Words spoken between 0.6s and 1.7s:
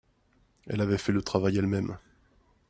Elle avait fait le travail